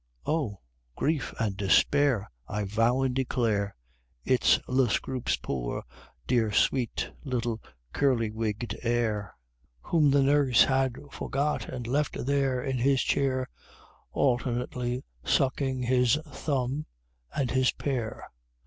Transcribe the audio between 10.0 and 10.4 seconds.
the